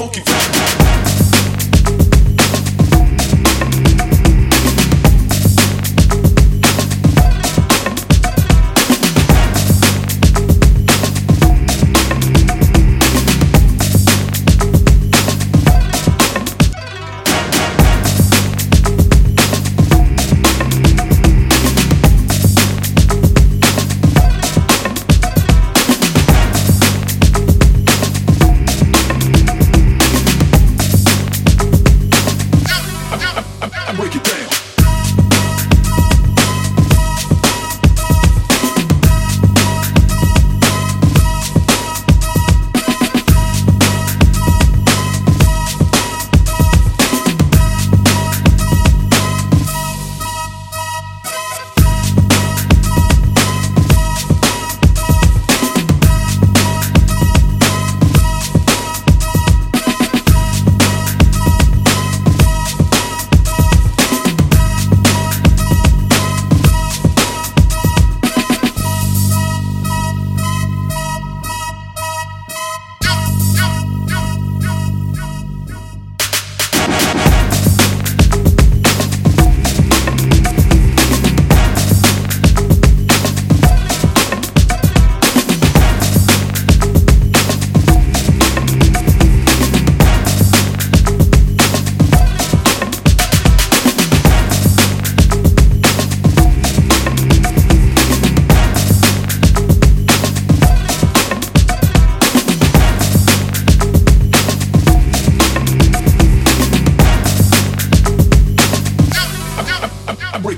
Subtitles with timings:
[0.00, 0.59] funky rap.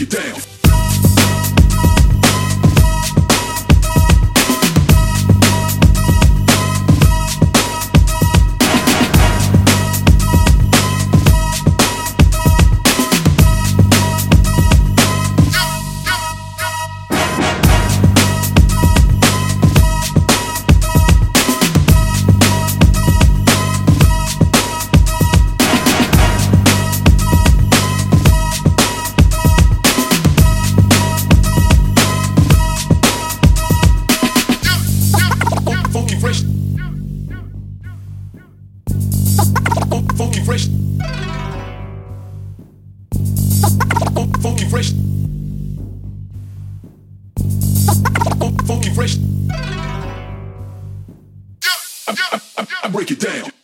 [0.00, 0.29] Break it down.
[53.16, 53.59] Break it down.